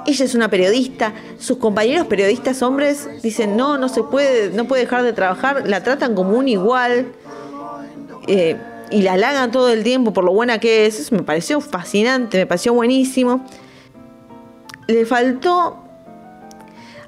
ella 0.06 0.26
es 0.26 0.36
una 0.36 0.50
periodista, 0.50 1.14
sus 1.38 1.58
compañeros 1.58 2.08
periodistas 2.08 2.62
hombres 2.64 3.08
dicen 3.22 3.56
no, 3.56 3.78
no 3.78 3.88
se 3.88 4.04
puede, 4.04 4.50
no 4.50 4.66
puede 4.66 4.84
dejar 4.84 5.04
de 5.04 5.14
trabajar, 5.14 5.68
la 5.68 5.84
tratan 5.84 6.16
como 6.16 6.38
un 6.38 6.48
igual 6.48 7.08
eh, 8.28 8.58
y 8.92 9.02
la 9.02 9.14
halagan 9.14 9.52
todo 9.52 9.70
el 9.70 9.84
tiempo 9.84 10.14
por 10.14 10.24
lo 10.24 10.34
buena 10.34 10.60
que 10.60 10.86
es. 10.86 11.00
Eso 11.00 11.16
me 11.16 11.24
pareció 11.24 11.62
fascinante, 11.62 12.38
me 12.38 12.46
pareció 12.46 12.74
buenísimo. 12.74 13.46
Le 14.88 15.06
faltó 15.06 15.82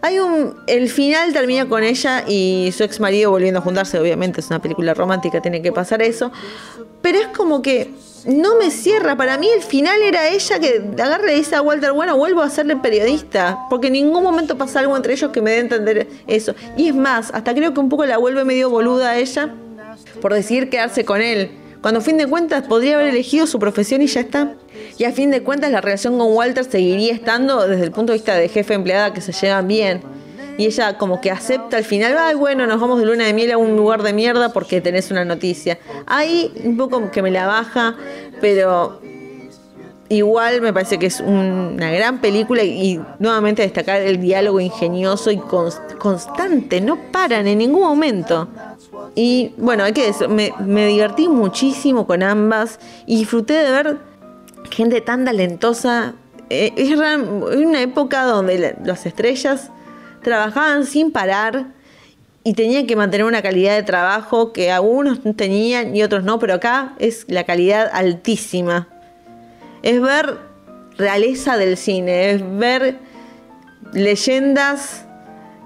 hay 0.03 0.19
un. 0.19 0.55
El 0.67 0.89
final 0.89 1.31
termina 1.31 1.69
con 1.69 1.81
ella 1.81 2.25
y 2.27 2.73
su 2.75 2.83
ex 2.83 2.99
marido 2.99 3.31
volviendo 3.31 3.61
a 3.61 3.63
juntarse. 3.63 3.97
Obviamente 3.97 4.41
es 4.41 4.49
una 4.49 4.61
película 4.61 4.93
romántica, 4.93 5.41
tiene 5.41 5.61
que 5.61 5.71
pasar 5.71 6.01
eso. 6.01 6.29
Pero 7.01 7.19
es 7.19 7.27
como 7.27 7.61
que 7.61 7.89
no 8.25 8.57
me 8.57 8.69
cierra. 8.69 9.15
Para 9.15 9.37
mí 9.37 9.47
el 9.47 9.61
final 9.61 10.01
era 10.01 10.27
ella 10.27 10.59
que 10.59 10.83
agarra 11.01 11.31
y 11.31 11.37
dice 11.37 11.55
a 11.55 11.61
Walter, 11.61 11.93
bueno, 11.93 12.17
vuelvo 12.17 12.41
a 12.41 12.49
serle 12.49 12.75
periodista. 12.75 13.65
Porque 13.69 13.87
en 13.87 13.93
ningún 13.93 14.23
momento 14.23 14.57
pasa 14.57 14.81
algo 14.81 14.97
entre 14.97 15.13
ellos 15.13 15.31
que 15.31 15.41
me 15.41 15.51
dé 15.51 15.57
a 15.57 15.61
entender 15.61 16.07
eso. 16.27 16.53
Y 16.75 16.89
es 16.89 16.95
más, 16.95 17.31
hasta 17.33 17.55
creo 17.55 17.73
que 17.73 17.79
un 17.79 17.87
poco 17.87 18.05
la 18.05 18.17
vuelve 18.17 18.43
medio 18.43 18.69
boluda 18.69 19.11
a 19.11 19.17
ella 19.17 19.55
por 20.21 20.33
decidir 20.33 20.69
quedarse 20.69 21.05
con 21.05 21.21
él. 21.21 21.62
Cuando 21.83 21.99
a 21.99 22.01
fin 22.01 22.17
de 22.17 22.27
cuentas 22.27 22.63
podría 22.65 22.95
haber 22.95 23.09
elegido 23.09 23.45
su 23.45 23.59
profesión 23.59 24.01
y 24.01 24.07
ya 24.07 24.21
está. 24.21 24.53
Y 24.97 25.03
a 25.03 25.11
fin 25.11 25.31
de 25.31 25.43
cuentas 25.43 25.69
la 25.69 25.81
relación 25.81 26.17
con 26.17 26.31
Walter 26.31 26.63
seguiría 26.63 27.11
estando 27.11 27.67
desde 27.67 27.83
el 27.83 27.91
punto 27.91 28.13
de 28.13 28.19
vista 28.19 28.35
de 28.35 28.47
jefe 28.47 28.73
empleada 28.73 29.11
que 29.13 29.19
se 29.19 29.33
llevan 29.33 29.67
bien. 29.67 30.01
Y 30.57 30.65
ella 30.65 30.97
como 30.97 31.19
que 31.19 31.29
acepta 31.29 31.75
al 31.75 31.83
final, 31.83 32.15
ay 32.17 32.35
bueno, 32.35 32.65
nos 32.67 32.79
vamos 32.79 33.01
de 33.01 33.05
luna 33.05 33.25
de 33.25 33.33
miel 33.33 33.51
a 33.51 33.57
un 33.57 33.75
lugar 33.75 34.01
de 34.01 34.13
mierda 34.13 34.53
porque 34.53 34.79
tenés 34.79 35.11
una 35.11 35.25
noticia. 35.25 35.77
Ahí 36.05 36.53
un 36.63 36.77
poco 36.77 37.11
que 37.11 37.21
me 37.21 37.31
la 37.31 37.47
baja, 37.47 37.97
pero 38.39 39.01
igual 40.07 40.61
me 40.61 40.71
parece 40.71 40.97
que 40.97 41.07
es 41.07 41.19
una 41.19 41.91
gran 41.91 42.21
película 42.21 42.63
y, 42.63 42.97
nuevamente 43.19 43.61
destacar 43.61 44.01
el 44.01 44.21
diálogo 44.21 44.61
ingenioso 44.61 45.31
y 45.31 45.37
constante, 45.99 46.79
no 46.79 46.97
paran 47.11 47.45
en 47.45 47.57
ningún 47.57 47.81
momento. 47.81 48.47
Y 49.15 49.53
bueno, 49.57 49.83
hay 49.83 49.93
que 49.93 50.07
decir, 50.07 50.27
me, 50.27 50.87
divertí 50.87 51.27
muchísimo 51.27 52.07
con 52.07 52.23
ambas 52.23 52.79
y 53.05 53.17
disfruté 53.17 53.53
de 53.53 53.71
ver 53.71 53.97
gente 54.71 55.01
tan 55.01 55.25
talentosa. 55.25 56.15
Eh, 56.49 56.73
es 56.75 56.91
una 56.91 57.81
época 57.81 58.23
donde 58.23 58.75
las 58.83 59.05
estrellas 59.05 59.69
trabajaban 60.23 60.85
sin 60.85 61.11
parar 61.11 61.67
y 62.43 62.53
tenían 62.53 62.87
que 62.87 62.95
mantener 62.95 63.25
una 63.25 63.41
calidad 63.41 63.75
de 63.75 63.83
trabajo 63.83 64.51
que 64.51 64.71
algunos 64.71 65.19
tenían 65.35 65.95
y 65.95 66.03
otros 66.03 66.23
no, 66.23 66.39
pero 66.39 66.55
acá 66.55 66.93
es 66.99 67.25
la 67.27 67.43
calidad 67.43 67.89
altísima. 67.93 68.87
Es 69.83 70.01
ver 70.01 70.37
realeza 70.97 71.57
del 71.57 71.77
cine, 71.77 72.31
es 72.31 72.57
ver 72.57 72.97
leyendas 73.93 75.05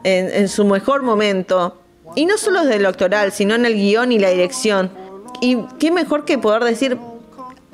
en, 0.04 0.30
en 0.32 0.50
su 0.50 0.66
mejor 0.66 1.02
momento. 1.02 1.82
Y 2.16 2.26
no 2.26 2.38
solo 2.38 2.64
desde 2.64 2.80
lo 2.80 2.90
actoral, 2.90 3.32
sino 3.32 3.56
en 3.56 3.66
el 3.66 3.76
guion 3.76 4.12
y 4.12 4.20
la 4.20 4.30
dirección. 4.30 4.92
Y 5.42 5.58
qué 5.80 5.92
mejor 5.92 6.26
que 6.26 6.38
poder 6.38 6.64
decir, 6.64 6.98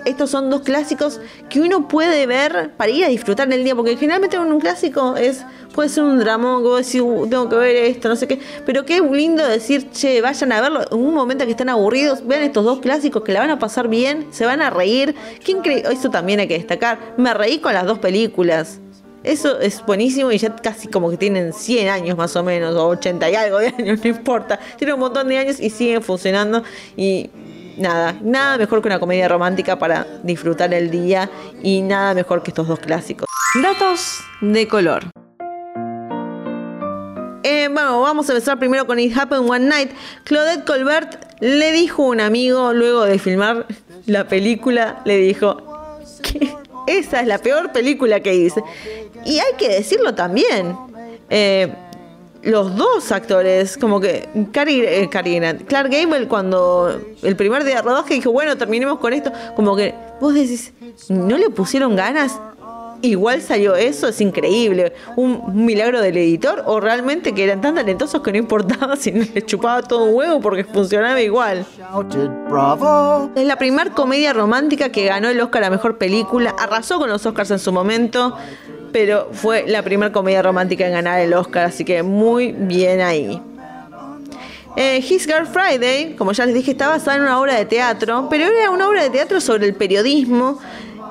estos 0.06 0.30
son 0.30 0.50
dos 0.50 0.62
clásicos 0.62 1.22
que 1.50 1.62
uno 1.62 1.88
puede 1.88 2.26
ver 2.28 2.74
para 2.76 2.92
ir 2.92 3.06
a 3.06 3.08
disfrutar 3.08 3.48
en 3.48 3.54
el 3.54 3.64
día, 3.64 3.76
porque 3.76 3.96
generalmente 3.96 4.38
un 4.38 4.60
clásico 4.60 5.16
es 5.16 5.46
puede 5.74 5.90
ser 5.90 6.04
un 6.04 6.20
drama, 6.20 6.62
como 6.62 6.76
uh, 6.76 7.28
tengo 7.28 7.50
que 7.50 7.56
ver 7.56 7.76
esto, 7.76 8.08
no 8.08 8.16
sé 8.16 8.28
qué, 8.28 8.40
pero 8.66 8.86
qué 8.86 9.02
lindo 9.02 9.46
decir, 9.46 9.90
che, 9.92 10.22
vayan 10.22 10.52
a 10.52 10.62
verlo 10.62 10.82
en 10.90 10.98
un 10.98 11.14
momento 11.14 11.46
que 11.46 11.52
están 11.52 11.70
aburridos, 11.70 12.26
vean 12.26 12.44
estos 12.44 12.64
dos 12.64 12.80
clásicos 12.80 13.24
que 13.24 13.34
la 13.34 13.40
van 13.40 13.50
a 13.50 13.60
pasar 13.60 13.88
bien, 13.88 14.28
se 14.32 14.46
van 14.46 14.62
a 14.62 14.70
reír. 14.70 15.16
¿Quién 15.44 15.62
cree? 15.62 15.84
Eso 15.92 16.10
también 16.10 16.40
hay 16.40 16.48
que 16.48 16.58
destacar. 16.58 17.00
Me 17.18 17.34
reí 17.34 17.60
con 17.60 17.74
las 17.74 17.86
dos 17.86 18.00
películas. 18.00 18.80
Eso 19.24 19.60
es 19.60 19.84
buenísimo 19.86 20.32
y 20.32 20.38
ya 20.38 20.54
casi 20.56 20.88
como 20.88 21.10
que 21.10 21.18
tienen 21.18 21.54
100 21.54 21.88
años 21.88 22.18
más 22.18 22.36
o 22.36 22.44
menos, 22.44 22.76
o 22.76 22.88
80 22.90 23.30
y 23.30 23.36
algo 23.36 23.60
de 23.60 23.68
años, 23.68 24.00
no 24.04 24.10
importa. 24.10 24.60
Tienen 24.78 24.96
un 24.96 25.00
montón 25.00 25.28
de 25.30 25.38
años 25.38 25.60
y 25.60 25.70
siguen 25.70 26.02
funcionando 26.04 26.64
y 26.98 27.30
nada, 27.78 28.16
nada 28.22 28.58
mejor 28.58 28.82
que 28.82 28.88
una 28.88 29.00
comedia 29.00 29.28
romántica 29.30 29.80
para 29.80 30.06
disfrutar 30.24 30.74
el 30.74 30.92
día 30.92 31.30
y 31.62 31.82
nada 31.82 32.14
mejor 32.14 32.44
que 32.44 32.52
estos 32.52 32.68
dos 32.68 32.80
clásicos. 32.80 33.26
Datos 33.62 34.20
de 34.42 34.68
color. 34.68 35.06
Eh, 37.44 37.68
bueno, 37.72 38.02
vamos 38.02 38.30
a 38.30 38.34
empezar 38.34 38.58
primero 38.58 38.88
con 38.88 39.00
It 39.00 39.18
Happened 39.18 39.50
One 39.50 39.68
Night. 39.68 39.92
Claudette 40.24 40.66
Colbert 40.66 41.40
le 41.40 41.72
dijo 41.72 42.04
a 42.04 42.08
un 42.08 42.22
amigo 42.22 42.74
luego 42.74 43.06
de 43.06 43.20
filmar 43.20 43.68
la 44.06 44.28
película, 44.28 45.02
le 45.06 45.18
dijo 45.18 45.58
esa 46.88 47.22
es 47.22 47.28
la 47.28 47.38
peor 47.38 47.72
película 47.72 48.20
que 48.20 48.34
hice. 48.34 48.64
Y 49.26 49.40
hay 49.40 49.54
que 49.58 49.70
decirlo 49.70 50.14
también. 50.16 50.76
Eh, 51.30 51.74
los 52.44 52.76
dos 52.76 53.12
actores, 53.12 53.78
como 53.78 54.02
que 54.02 54.28
Cary, 54.52 54.82
eh, 54.82 55.10
Clark 55.10 55.90
Gable 55.90 56.28
cuando 56.28 57.02
el 57.22 57.36
primer 57.38 57.64
día 57.64 57.78
de 57.78 57.82
rodaje 57.82 58.16
dijo, 58.16 58.32
bueno, 58.32 58.58
terminemos 58.58 59.00
con 59.00 59.14
esto, 59.14 59.32
como 59.56 59.76
que 59.76 59.96
vos 60.20 60.34
decís, 60.34 60.74
¿no 61.08 61.38
le 61.38 61.50
pusieron 61.50 61.96
ganas? 61.96 62.40
Igual 63.04 63.42
salió 63.42 63.76
eso, 63.76 64.08
es 64.08 64.22
increíble. 64.22 64.94
Un, 65.18 65.66
milagro 65.66 66.00
del 66.00 66.16
editor 66.16 66.64
o 66.66 66.80
realmente 66.80 67.34
que 67.34 67.44
eran 67.44 67.60
tan 67.60 67.76
talentosos 67.76 68.22
que 68.22 68.32
no 68.32 68.38
importaba 68.38 68.96
si 68.98 69.12
les 69.12 69.46
chupaba 69.46 69.82
todo 69.82 70.06
un 70.06 70.16
huevo 70.16 70.40
porque 70.40 70.64
funcionaba 70.64 71.20
igual. 71.20 71.66
Es 73.36 73.46
la 73.46 73.58
primera 73.58 73.92
comedia 73.92 74.32
romántica 74.32 74.88
que 74.90 75.04
ganó 75.04 75.28
el 75.28 75.42
Oscar 75.42 75.66
a 75.66 75.70
Mejor 75.70 75.98
Película, 75.98 76.56
arrasó 76.58 76.98
con 76.98 77.10
los 77.10 77.26
Oscars 77.26 77.52
en 77.52 77.60
su 77.60 77.74
momento 77.74 78.38
pero 78.94 79.30
fue 79.34 79.66
la 79.68 79.82
primera 79.82 80.12
comedia 80.14 80.44
romántica 80.44 80.86
en 80.86 80.94
ganar 80.94 81.20
el 81.20 81.34
Oscar, 81.34 81.66
así 81.66 81.84
que 81.84 82.04
muy 82.04 82.52
bien 82.52 83.02
ahí. 83.02 83.42
Eh, 84.78 84.98
His 84.98 85.26
Girl 85.26 85.48
Friday, 85.48 86.16
como 86.16 86.32
ya 86.32 86.46
les 86.46 86.54
dije, 86.54 86.72
está 86.72 86.90
basada 86.90 87.18
en 87.18 87.24
una 87.24 87.40
obra 87.40 87.56
de 87.56 87.66
teatro, 87.66 88.28
pero 88.30 88.46
era 88.46 88.70
una 88.70 88.88
obra 88.88 89.02
de 89.02 89.10
teatro 89.10 89.42
sobre 89.42 89.66
el 89.66 89.74
periodismo 89.74 90.60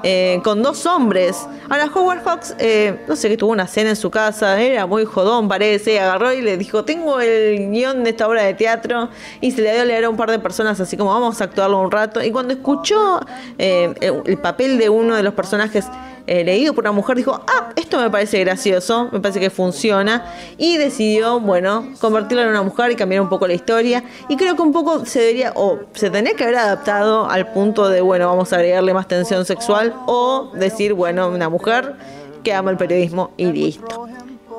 eh, 0.03 0.41
con 0.43 0.63
dos 0.63 0.87
hombres. 0.87 1.47
Ahora, 1.69 1.91
Howard 1.95 2.23
Hawks, 2.25 2.55
eh, 2.59 2.99
no 3.09 3.17
sé, 3.17 3.29
que 3.29 3.37
tuvo 3.37 3.53
una 3.53 3.67
cena 3.67 3.91
en 3.91 3.97
su 3.97 4.11
casa, 4.11 4.61
era 4.61 4.87
muy 4.87 5.05
jodón, 5.05 5.49
parece, 5.49 6.01
agarró 6.01 6.33
y 6.33 6.43
le 6.43 6.57
dijo: 6.57 6.85
Tengo 6.85 7.21
el 7.21 7.71
guion 7.71 8.05
de 8.05 8.11
esta 8.11 8.29
obra 8.29 8.43
de 8.43 8.55
teatro, 8.55 9.09
y 9.41 9.53
se 9.53 9.63
le 9.63 9.73
dio 9.73 9.83
a 9.83 9.85
leer 9.85 10.05
a 10.05 10.11
un 10.11 10.17
par 10.17 10.31
de 10.31 10.39
personas, 10.39 10.81
así 10.81 10.97
como 10.97 11.11
vamos 11.11 11.41
a 11.41 11.45
actuarlo 11.45 11.81
un 11.81 11.91
rato. 11.91 12.23
Y 12.23 12.31
cuando 12.31 12.55
escuchó 12.55 13.21
el 13.59 14.39
papel 14.39 14.79
de 14.79 14.89
uno 14.89 15.17
de 15.17 15.23
los 15.23 15.35
personajes 15.35 15.87
eh, 16.27 16.45
leído 16.45 16.75
por 16.75 16.85
una 16.85 16.93
mujer, 16.93 17.17
dijo, 17.17 17.41
ah, 17.47 17.71
esto 17.77 18.01
me 18.01 18.11
parece 18.11 18.39
gracioso, 18.41 19.09
me 19.13 19.21
parece 19.21 19.41
que 19.41 19.51
funciona, 19.51 20.25
y 20.59 20.77
decidió, 20.77 21.41
bueno, 21.41 21.89
convertirlo 22.01 22.43
en 22.43 22.49
una 22.49 22.63
mujer 22.63 22.91
y 22.91 22.97
cambiar 22.97 23.23
un 23.23 23.29
poco 23.29 23.47
la 23.47 23.55
historia, 23.55 24.05
y 24.29 24.37
creo 24.37 24.57
que 24.57 24.63
un 24.63 24.73
poco 24.73 25.05
se 25.05 25.21
debería, 25.21 25.53
o 25.57 25.81
se 25.95 26.11
tenía 26.11 26.35
que 26.35 26.45
haber 26.45 26.57
adaptado 26.57 27.29
al 27.29 27.53
punto 27.53 27.89
de, 27.89 28.01
bueno, 28.01 28.29
vamos 28.29 28.53
a 28.53 28.57
agregarle 28.57 28.95
más 28.95 29.09
tensión 29.09 29.45
sexual, 29.45 29.95
o 30.07 30.51
decir, 30.55 30.95
bueno, 30.95 31.29
una 31.29 31.49
mujer 31.49 31.95
que 32.43 32.53
ama 32.53 32.71
el 32.71 32.77
periodismo 32.77 33.31
y 33.37 33.47
listo 33.47 34.09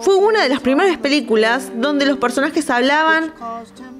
fue 0.03 0.17
una 0.17 0.43
de 0.43 0.49
las 0.49 0.59
primeras 0.59 0.97
películas 0.97 1.71
donde 1.75 2.05
los 2.05 2.17
personajes 2.17 2.69
hablaban 2.69 3.33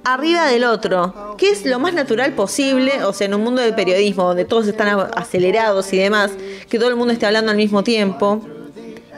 arriba 0.03 0.45
del 0.48 0.65
otro, 0.65 1.36
que 1.38 1.50
es 1.50 1.65
lo 1.65 1.79
más 1.79 1.93
natural 1.93 2.33
posible, 2.33 3.03
o 3.05 3.13
sea, 3.13 3.27
en 3.27 3.36
un 3.36 3.41
mundo 3.41 3.62
del 3.62 3.74
periodismo 3.74 4.25
donde 4.25 4.43
todos 4.43 4.67
están 4.67 4.89
acelerados 5.15 5.93
y 5.93 5.98
demás, 5.98 6.31
que 6.69 6.77
todo 6.77 6.89
el 6.89 6.98
mundo 6.98 7.13
esté 7.13 7.25
hablando 7.25 7.51
al 7.51 7.57
mismo 7.57 7.83
tiempo. 7.83 8.41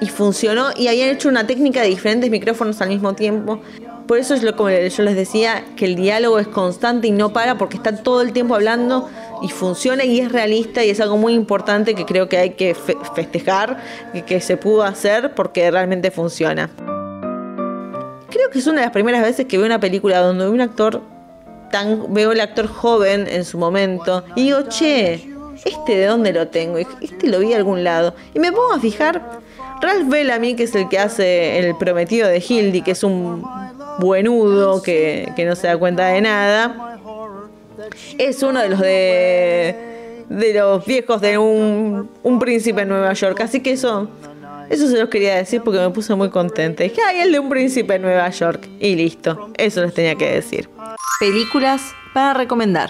Y 0.02 0.10
funcionó 0.10 0.72
y 0.76 0.90
habían 0.90 1.08
hecho 1.08 1.30
una 1.30 1.48
técnica 1.48 1.82
de 1.82 1.88
diferentes 1.88 2.30
micrófonos 2.30 2.82
al 2.82 2.90
mismo 2.90 3.16
tiempo. 3.16 3.62
Por 4.08 4.20
eso 4.20 4.36
es 4.36 4.44
lo 4.44 4.56
como 4.56 4.70
yo 4.70 5.04
les 5.04 5.16
decía, 5.16 5.66
que 5.76 5.86
el 5.86 5.96
diálogo 5.96 6.38
es 6.38 6.48
constante 6.48 7.08
y 7.08 7.12
no 7.12 7.34
para 7.34 7.58
porque 7.58 7.78
están 7.78 8.04
todo 8.04 8.22
el 8.22 8.34
tiempo 8.34 8.54
hablando 8.54 9.10
y 9.42 9.50
funciona 9.50 10.04
y 10.04 10.20
es 10.20 10.32
realista 10.32 10.84
y 10.84 10.92
es 10.92 11.00
algo 11.00 11.18
muy 11.18 11.34
importante 11.34 11.96
que 11.96 12.06
creo 12.06 12.30
que 12.30 12.38
hay 12.38 12.52
que 12.52 12.76
festejar 12.76 13.78
y 14.14 14.22
que 14.22 14.42
se 14.42 14.58
pudo 14.58 14.84
hacer 14.84 15.34
porque 15.34 15.72
realmente 15.72 16.12
funciona. 16.12 16.70
Creo 18.30 18.50
que 18.52 18.60
es 18.60 18.68
una 18.68 18.82
de 18.82 18.86
las 18.86 18.94
primeras 18.94 19.24
veces 19.24 19.48
que 19.48 19.58
veo 19.58 19.66
una 19.66 19.80
película 19.80 20.20
donde 20.20 20.48
un 20.50 20.62
actor 20.62 21.02
tan 21.72 22.14
veo 22.14 22.32
el 22.32 22.42
actor 22.42 22.68
joven 22.68 23.28
en 23.28 23.44
su 23.44 23.58
momento 23.58 24.24
y 24.36 24.44
digo, 24.44 24.62
"Che, 24.70 25.28
este 25.66 25.98
de 25.98 26.06
dónde 26.06 26.32
lo 26.32 26.48
tengo? 26.50 26.78
Este 26.78 27.28
lo 27.28 27.40
vi 27.40 27.54
a 27.54 27.58
algún 27.58 27.84
lado." 27.84 28.14
Y 28.36 28.40
me 28.40 28.52
pongo 28.52 28.74
a 28.74 28.80
fijar 28.80 29.40
Ralph 29.82 30.08
Bellamy, 30.10 30.56
que 30.56 30.64
es 30.64 30.76
el 30.76 30.88
que 30.90 31.00
hace 31.00 31.58
el 31.58 31.76
prometido 31.76 32.28
de 32.28 32.40
Hildy, 32.40 32.82
que 32.82 32.92
es 32.92 33.04
un 33.04 33.44
buenudo 34.00 34.82
que, 34.82 35.32
que 35.36 35.46
no 35.46 35.56
se 35.56 35.68
da 35.68 35.78
cuenta 35.78 36.08
de 36.08 36.22
nada, 36.22 37.00
es 38.18 38.42
uno 38.44 38.62
de 38.62 38.70
los 38.70 38.80
de, 38.80 40.24
de 40.30 40.54
los 40.54 40.86
viejos 40.86 41.22
de 41.22 41.38
un, 41.38 42.10
un 42.24 42.40
príncipe 42.40 42.82
en 42.82 42.90
Nueva 42.90 43.14
York. 43.14 43.40
Así 43.42 43.62
que 43.62 43.72
eso 43.72 44.10
Eso 44.70 44.88
se 44.88 44.98
los 44.98 45.10
quería 45.10 45.36
decir 45.36 45.62
porque 45.64 45.80
me 45.80 45.92
puse 45.92 46.16
muy 46.16 46.30
contenta. 46.32 46.82
Dije, 46.84 47.00
ay, 47.08 47.20
el 47.20 47.32
de 47.32 47.38
un 47.38 47.50
príncipe 47.50 47.96
en 47.96 48.02
Nueva 48.02 48.28
York. 48.30 48.68
Y 48.80 48.96
listo, 48.96 49.52
eso 49.58 49.82
les 49.82 49.94
tenía 49.94 50.16
que 50.16 50.32
decir. 50.32 50.68
Películas 51.20 51.94
para 52.16 52.34
recomendar. 52.34 52.90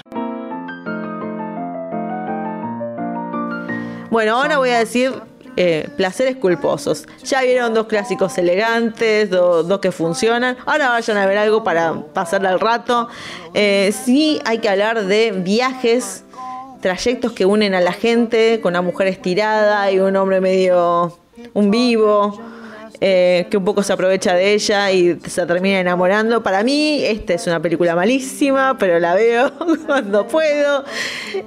Bueno, 4.10 4.38
ahora 4.38 4.58
voy 4.58 4.70
a 4.70 4.80
decir 4.80 5.12
eh, 5.58 5.88
placeres 5.98 6.36
culposos. 6.38 7.06
Ya 7.24 7.42
vieron 7.42 7.74
dos 7.74 7.88
clásicos 7.88 8.38
elegantes, 8.38 9.30
do- 9.30 9.64
dos 9.64 9.80
que 9.80 9.92
funcionan. 9.92 10.58
Ahora 10.66 10.90
vayan 10.90 11.18
a 11.18 11.26
ver 11.26 11.38
algo 11.38 11.64
para 11.64 11.94
pasarle 12.14 12.48
al 12.50 12.60
rato. 12.60 13.08
Eh, 13.54 13.94
sí 13.94 14.40
hay 14.46 14.60
que 14.60 14.70
hablar 14.70 15.06
de 15.06 15.32
viajes, 15.32 16.24
trayectos 16.82 17.32
que 17.32 17.46
unen 17.46 17.74
a 17.74 17.82
la 17.82 17.94
gente 17.94 18.60
con 18.62 18.74
una 18.74 18.82
mujer 18.82 19.08
estirada 19.08 19.92
y 19.92 20.00
un 20.00 20.16
hombre 20.16 20.42
medio 20.42 21.18
un 21.54 21.72
vivo. 21.72 22.40
Eh, 23.02 23.48
que 23.50 23.58
un 23.58 23.66
poco 23.66 23.84
se 23.84 23.94
aprovecha 23.94 24.34
de 24.34 24.54
ella 24.54 24.92
y 24.92 25.20
se 25.25 25.46
termina 25.46 25.80
enamorando. 25.80 26.42
Para 26.42 26.64
mí, 26.64 27.04
esta 27.04 27.34
es 27.34 27.46
una 27.48 27.62
película 27.62 27.96
malísima, 27.96 28.78
pero 28.78 29.00
la 29.00 29.16
veo 29.16 29.52
cuando 29.86 30.28
puedo. 30.28 30.84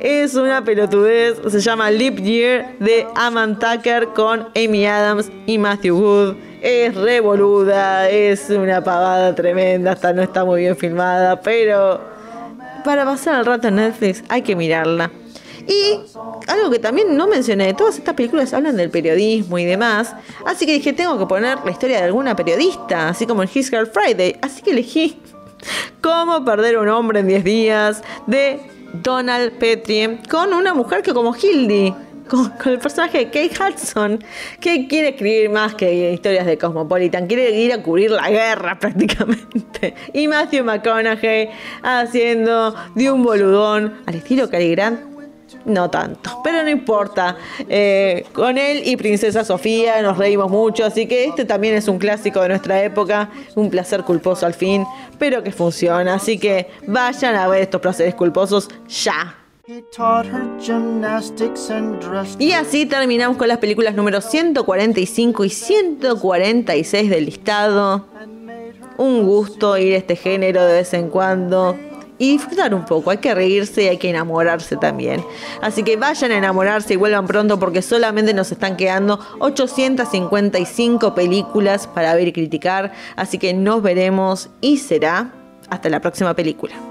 Es 0.01 0.35
una 0.35 0.63
pelotudez, 0.65 1.39
se 1.49 1.61
llama 1.61 1.91
Leap 1.91 2.17
Year 2.17 2.79
de 2.79 3.07
Aman 3.15 3.59
Tucker 3.59 4.09
con 4.09 4.49
Amy 4.55 4.87
Adams 4.87 5.31
y 5.47 5.59
Matthew 5.59 5.97
Wood. 5.97 6.37
Es 6.61 6.95
re 6.95 7.21
boluda, 7.21 8.09
es 8.09 8.51
una 8.51 8.83
pavada 8.83 9.35
tremenda, 9.35 9.93
hasta 9.93 10.13
no 10.13 10.23
está 10.23 10.45
muy 10.45 10.63
bien 10.63 10.77
filmada, 10.77 11.41
pero 11.41 12.01
para 12.85 13.05
pasar 13.05 13.41
el 13.41 13.47
rato 13.47 13.69
en 13.69 13.77
Netflix 13.77 14.25
hay 14.29 14.43
que 14.43 14.57
mirarla. 14.57 15.11
Y 15.69 16.01
algo 16.47 16.71
que 16.71 16.79
también 16.79 17.15
no 17.17 17.27
mencioné, 17.27 17.75
todas 17.75 17.99
estas 17.99 18.15
películas 18.15 18.55
hablan 18.55 18.77
del 18.77 18.91
periodismo 18.91 19.59
y 19.59 19.67
demás, 19.67 20.15
así 20.47 20.65
que 20.65 20.73
dije, 20.73 20.95
tengo 20.95 21.19
que 21.19 21.27
poner 21.27 21.59
la 21.65 21.71
historia 21.71 21.99
de 21.99 22.05
alguna 22.05 22.35
periodista, 22.35 23.11
así 23.11 23.27
como 23.27 23.43
en 23.43 23.51
His 23.53 23.69
Girl 23.69 23.87
Friday, 23.87 24.37
así 24.41 24.63
que 24.63 24.71
elegí 24.71 25.21
Cómo 26.01 26.45
perder 26.45 26.79
un 26.79 26.89
hombre 26.89 27.21
en 27.21 27.29
10 27.29 27.45
días 27.45 28.03
de 28.27 28.61
Donald 28.93 29.53
Petrie 29.59 30.19
con 30.31 30.53
una 30.55 30.75
mujer 30.75 31.03
que 31.03 31.13
como 31.13 31.35
Hildy, 31.35 31.93
con, 32.29 32.53
el 32.67 32.79
personaje 32.79 33.19
de 33.19 33.25
Kate 33.27 33.51
Hudson, 33.63 34.25
que 34.61 34.87
quiere 34.87 35.11
escribir 35.11 35.51
más 35.51 35.75
que 35.75 36.13
historias 36.13 36.47
de 36.47 36.59
Cosmopolitan, 36.59 37.27
quiere 37.27 37.51
ir 37.51 37.73
a 37.73 37.83
cubrir 37.83 38.11
la 38.11 38.31
guerra 38.31 38.79
prácticamente. 38.81 39.95
Y 40.13 40.29
Matthew 40.29 40.65
McConaughey 40.65 41.51
haciendo 41.83 42.75
de 42.95 43.11
un 43.11 43.23
boludón 43.23 43.95
al 44.07 44.15
estilo 44.15 44.49
Cary. 44.49 44.77
No 45.65 45.91
tanto, 45.91 46.41
pero 46.45 46.63
no 46.63 46.71
importa. 46.71 47.37
Eh, 47.69 48.25
con 48.33 48.59
él 48.59 48.83
y 48.85 48.97
Princesa 48.97 49.45
Sofía 49.45 50.01
nos 50.03 50.19
reímos 50.19 50.51
mucho, 50.51 50.85
así 50.85 51.07
que 51.07 51.25
este 51.25 51.45
también 51.45 51.75
es 51.75 51.89
un 51.89 51.99
clásico 51.99 52.41
de 52.41 52.49
nuestra 52.49 52.83
época, 52.83 53.31
un 53.55 53.71
placer 53.71 54.03
culposo 54.05 54.47
al 54.47 54.55
fin, 54.55 54.85
pero 55.19 55.43
que 55.43 55.53
funciona. 55.53 56.15
Así 56.15 56.39
que 56.39 56.69
vayan 56.87 57.35
a 57.35 57.49
ver 57.49 57.63
estos 57.63 57.81
placeres 57.81 58.15
culposos 58.15 58.69
ya. 58.89 59.35
Y 62.39 62.53
así 62.53 62.87
terminamos 62.87 63.37
con 63.37 63.49
las 63.49 63.59
películas 63.59 63.95
número 63.95 64.23
145 64.23 65.45
y 65.45 65.51
146 65.51 67.11
del 67.11 67.27
listado. 67.27 68.07
Un 68.97 69.27
gusto 69.27 69.77
ir 69.77 69.93
a 69.93 69.99
este 69.99 70.17
género 70.17 70.65
de 70.65 70.73
vez 70.73 70.95
en 70.95 71.11
cuando. 71.11 71.77
Y 72.19 72.33
disfrutar 72.33 72.75
un 72.75 72.85
poco, 72.85 73.11
hay 73.11 73.19
que 73.19 73.35
reírse 73.35 73.85
y 73.85 73.89
hay 73.89 73.99
que 73.99 74.11
enamorarse 74.11 74.77
también. 74.77 75.25
Así 75.63 75.85
que 75.85 75.97
vayan 75.97 76.33
a 76.33 76.37
enamorarse 76.37 76.95
y 76.95 76.97
vuelvan 76.97 77.27
pronto 77.27 77.59
porque 77.59 77.81
solamente 77.81 78.35
nos 78.35 78.51
están 78.51 78.77
quedando 78.77 79.21
855 79.39 81.15
películas 81.15 81.87
para 81.87 82.15
ver 82.15 82.29
y 82.29 82.33
criticar. 82.33 82.93
Así 83.17 83.39
que 83.39 83.55
nos 83.55 83.83
veremos 83.83 84.51
y 84.61 84.79
será 84.79 85.33
hasta 85.71 85.89
la 85.89 86.01
próxima 86.01 86.35
película. 86.35 86.88